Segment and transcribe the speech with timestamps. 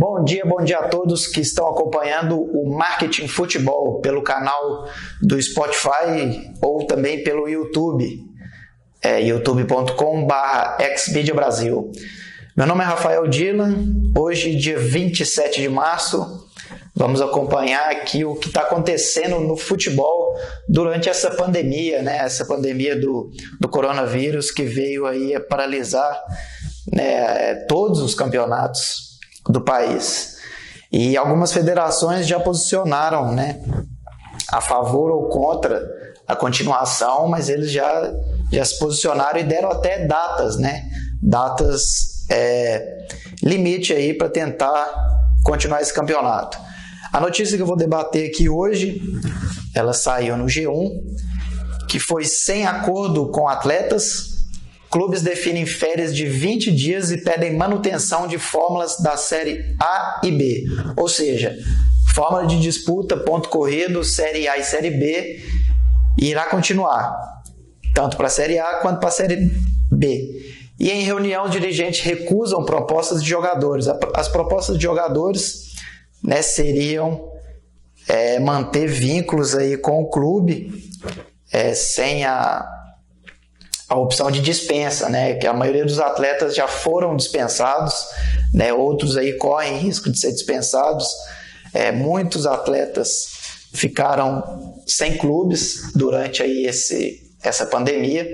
[0.00, 4.86] Bom dia, bom dia a todos que estão acompanhando o Marketing Futebol pelo canal
[5.20, 8.08] do Spotify ou também pelo YouTube,
[9.02, 11.90] é, youtube.com.br Brasil.
[12.56, 13.74] Meu nome é Rafael Dylan,
[14.16, 16.46] hoje, dia 27 de março,
[16.94, 20.32] vamos acompanhar aqui o que está acontecendo no futebol
[20.68, 22.18] durante essa pandemia, né?
[22.18, 26.22] essa pandemia do, do coronavírus que veio aí a paralisar
[26.92, 29.08] né, todos os campeonatos
[29.48, 30.36] do país.
[30.90, 33.60] E algumas federações já posicionaram né,
[34.50, 35.82] a favor ou contra
[36.26, 38.12] a continuação, mas eles já,
[38.52, 40.84] já se posicionaram e deram até datas, né?
[41.22, 43.06] Datas é,
[43.42, 44.86] limite aí para tentar
[45.42, 46.58] continuar esse campeonato.
[47.12, 49.00] A notícia que eu vou debater aqui hoje,
[49.74, 50.90] ela saiu no G1,
[51.88, 54.37] que foi sem acordo com atletas,
[54.90, 60.30] Clubes definem férias de 20 dias e pedem manutenção de fórmulas da série A e
[60.30, 60.64] B.
[60.96, 61.56] Ou seja,
[62.14, 65.42] fórmula de disputa, ponto corrido, série A e série B
[66.18, 67.16] irá continuar,
[67.94, 69.50] tanto para a série A quanto para a série
[69.92, 70.56] B.
[70.80, 73.86] E em reunião, dirigentes recusam propostas de jogadores.
[74.14, 75.74] As propostas de jogadores
[76.22, 77.32] né, seriam
[78.06, 80.72] é, manter vínculos aí com o clube
[81.52, 82.66] é, sem a
[83.88, 85.34] a opção de dispensa, né?
[85.34, 87.94] Que a maioria dos atletas já foram dispensados,
[88.52, 88.72] né?
[88.72, 91.06] Outros aí correm risco de ser dispensados.
[91.72, 93.38] É, muitos atletas
[93.72, 98.26] ficaram sem clubes durante aí esse, essa pandemia.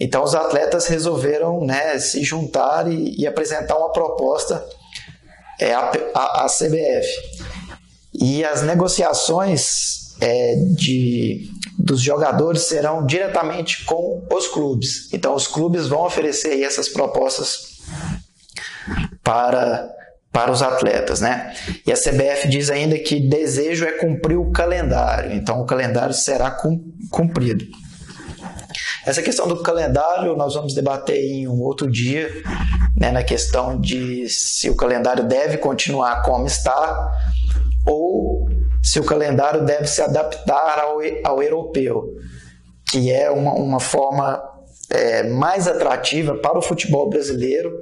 [0.00, 4.64] Então os atletas resolveram né, se juntar e, e apresentar uma proposta
[5.60, 7.06] é, à, à, CBF.
[8.12, 15.12] E as negociações é, de dos jogadores serão diretamente com os clubes.
[15.12, 17.80] Então, os clubes vão oferecer essas propostas
[19.22, 19.88] para,
[20.30, 21.54] para os atletas, né?
[21.86, 25.32] E a CBF diz ainda que desejo é cumprir o calendário.
[25.32, 26.56] Então, o calendário será
[27.10, 27.64] cumprido.
[29.04, 32.30] Essa questão do calendário nós vamos debater em um outro dia,
[32.96, 37.10] né, na questão de se o calendário deve continuar como está
[38.92, 42.14] ou se o calendário deve se adaptar ao, ao europeu,
[42.90, 44.42] que é uma, uma forma
[44.90, 47.72] é, mais atrativa para o futebol brasileiro,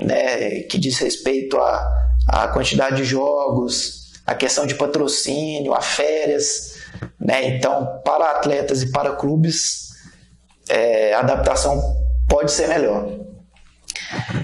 [0.00, 1.90] né, que diz respeito à,
[2.28, 6.74] à quantidade de jogos, a questão de patrocínio, a férias.
[7.18, 7.56] Né?
[7.56, 9.88] Então, para atletas e para clubes,
[10.68, 11.80] é, a adaptação
[12.28, 13.08] pode ser melhor.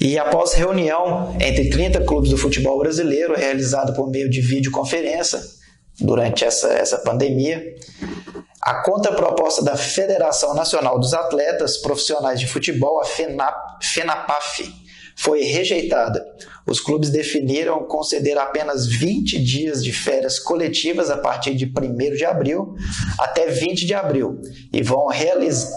[0.00, 5.38] E após reunião entre 30 clubes do futebol brasileiro, realizada por meio de videoconferência,
[6.00, 7.74] durante essa, essa pandemia.
[8.62, 14.70] A contraproposta da Federação Nacional dos Atletas Profissionais de Futebol, a FENAP, FENAPAF,
[15.16, 16.24] foi rejeitada.
[16.66, 22.24] Os clubes definiram conceder apenas 20 dias de férias coletivas a partir de 1 de
[22.24, 22.74] abril
[23.18, 24.40] até 20 de abril
[24.72, 25.08] e vão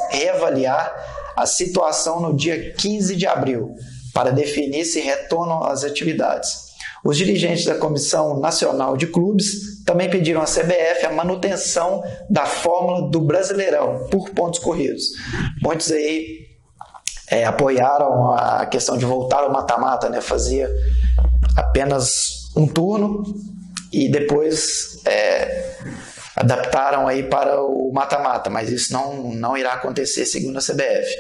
[0.09, 0.94] reavaliar
[1.35, 3.73] a situação no dia 15 de abril
[4.13, 6.73] para definir se retornam às atividades.
[7.03, 13.09] Os dirigentes da Comissão Nacional de Clubes também pediram à CBF a manutenção da fórmula
[13.09, 15.03] do Brasileirão por pontos corridos.
[15.61, 16.47] Muitos aí
[17.29, 20.21] é, apoiaram a questão de voltar ao mata-mata, né?
[20.21, 20.69] Fazia
[21.55, 23.23] apenas um turno
[23.91, 25.75] e depois é,
[26.35, 31.15] adaptaram aí para o mata-mata, mas isso não, não irá acontecer segundo a CBF.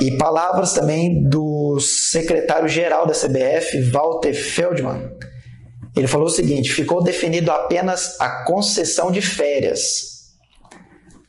[0.00, 5.10] E palavras também do secretário-geral da CBF, Walter Feldman.
[5.96, 10.14] Ele falou o seguinte: ficou definido apenas a concessão de férias.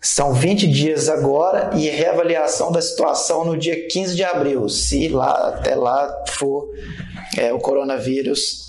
[0.01, 5.49] São 20 dias agora e reavaliação da situação no dia 15 de abril, se lá
[5.49, 6.69] até lá for
[7.35, 8.65] é, o coronavírus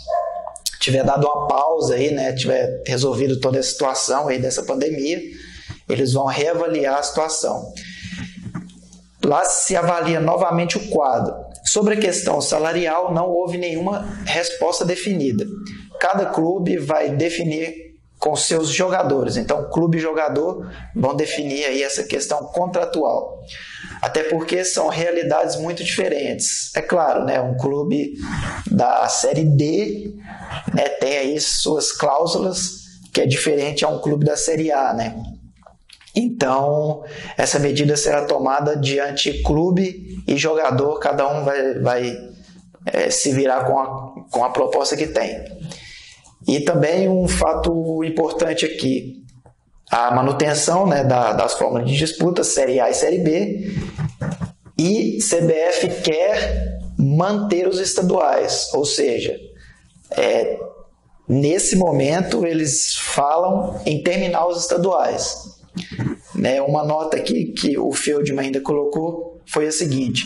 [0.81, 5.21] tiver dado uma pausa aí, né, tiver resolvido toda a situação aí dessa pandemia,
[5.88, 7.73] eles vão reavaliar a situação.
[9.25, 11.35] Lá se avalia novamente o quadro.
[11.65, 15.44] Sobre a questão salarial, não houve nenhuma resposta definida.
[16.06, 19.37] Cada clube vai definir com seus jogadores.
[19.37, 23.41] Então, clube e jogador vão definir aí essa questão contratual.
[24.00, 26.70] Até porque são realidades muito diferentes.
[26.76, 28.12] É claro, né, um clube
[28.70, 30.14] da série D
[30.73, 35.20] né, tem aí suas cláusulas que é diferente a um clube da série A, né?
[36.14, 37.02] Então,
[37.37, 42.17] essa medida será tomada diante clube e jogador, cada um vai, vai
[42.87, 45.44] é, se virar com a, com a proposta que tem.
[46.47, 49.25] E também um fato importante aqui,
[49.91, 53.71] a manutenção né, da, das fórmulas de disputa, Série A e Série B,
[54.79, 59.37] e CBF quer manter os estaduais, ou seja,
[60.11, 60.59] é,
[61.29, 65.57] nesse momento eles falam em terminar os estaduais.
[66.35, 70.25] Né, uma nota aqui que o Feldman ainda colocou foi a seguinte: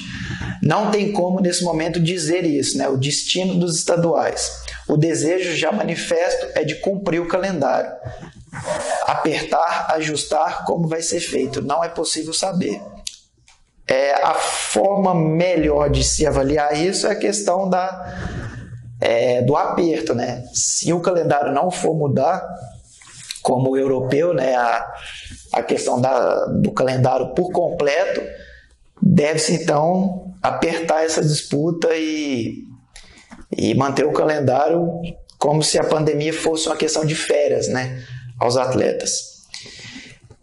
[0.63, 4.51] não tem como nesse momento dizer isso, né, o destino dos estaduais.
[4.89, 7.91] O desejo já manifesto é de cumprir o calendário.
[9.07, 12.81] Apertar, ajustar, como vai ser feito, não é possível saber.
[13.87, 18.19] É, a forma melhor de se avaliar isso é a questão da,
[19.01, 20.15] é, do aperto.
[20.15, 20.45] Né?
[20.53, 22.45] Se o calendário não for mudar,
[23.43, 24.93] como o europeu, né, a,
[25.53, 28.21] a questão da, do calendário por completo,
[29.03, 32.65] deve-se então apertar essa disputa e,
[33.57, 34.89] e manter o calendário
[35.39, 38.03] como se a pandemia fosse uma questão de férias né,
[38.39, 39.31] aos atletas.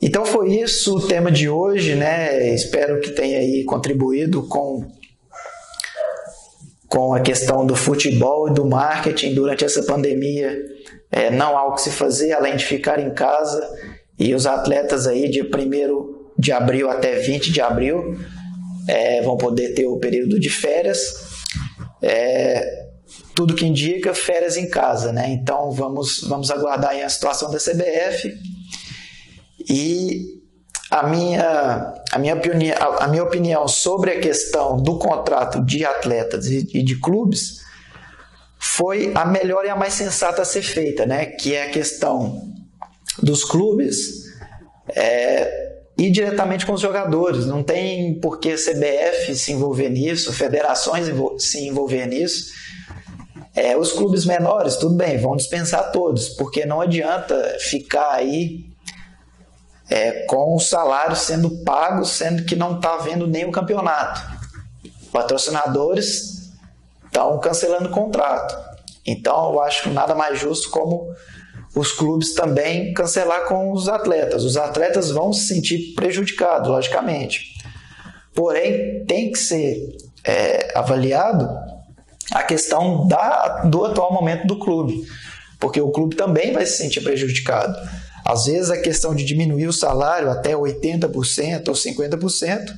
[0.02, 2.54] Então foi isso o tema de hoje, né?
[2.54, 4.86] Espero que tenha aí contribuído com
[6.88, 10.58] com a questão do futebol e do marketing durante essa pandemia.
[11.12, 13.62] É, não há o que se fazer além de ficar em casa
[14.18, 15.48] e os atletas aí de 1
[16.40, 18.18] de abril até 20 de abril
[18.88, 21.00] é, vão poder ter o período de férias.
[22.02, 22.88] É,
[23.36, 25.30] tudo que indica férias em casa, né?
[25.30, 28.34] Então vamos, vamos aguardar a situação da CBF
[29.70, 30.38] e
[30.90, 36.48] a minha, a, minha opinião, a minha opinião sobre a questão do contrato de atletas
[36.48, 37.60] e, e de clubes
[38.58, 41.26] foi a melhor e a mais sensata a ser feita, né?
[41.26, 42.42] que é a questão
[43.22, 44.26] dos clubes
[44.90, 45.67] é,
[45.98, 47.46] ir diretamente com os jogadores.
[47.46, 51.08] Não tem por que CBF se envolver nisso, federações
[51.40, 52.52] se envolver nisso.
[53.56, 58.66] É, os clubes menores, tudo bem, vão dispensar todos, porque não adianta ficar aí
[59.90, 64.22] é, com o salário sendo pago, sendo que não está havendo nenhum campeonato.
[65.12, 66.52] Patrocinadores
[67.06, 68.56] estão cancelando o contrato.
[69.06, 71.08] Então, eu acho nada mais justo como
[71.78, 74.44] os clubes também cancelar com os atletas.
[74.44, 77.56] Os atletas vão se sentir prejudicados, logicamente.
[78.34, 81.48] Porém, tem que ser é, avaliado
[82.32, 85.06] a questão da, do atual momento do clube,
[85.60, 87.78] porque o clube também vai se sentir prejudicado.
[88.26, 92.74] Às vezes a questão de diminuir o salário até 80% ou 50%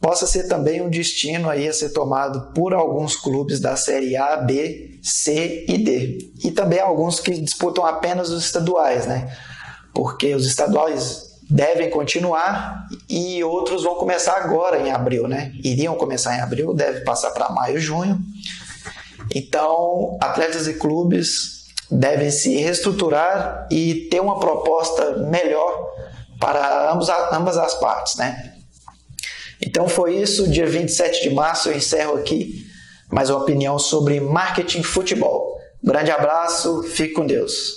[0.00, 4.36] possa ser também um destino aí a ser tomado por alguns clubes da série A,
[4.36, 6.32] B, C e D.
[6.42, 9.36] E também alguns que disputam apenas os estaduais, né?
[9.92, 15.52] Porque os estaduais devem continuar e outros vão começar agora em abril, né?
[15.62, 18.18] Iriam começar em abril, deve passar para maio, junho.
[19.34, 25.86] Então, atletas e clubes devem se reestruturar e ter uma proposta melhor
[26.40, 28.54] para ambos, ambas as partes, né?
[29.60, 32.72] Então foi isso, dia 27 de março eu encerro aqui
[33.14, 35.56] mais uma opinião sobre marketing futebol.
[35.80, 37.76] Grande abraço, fique com Deus.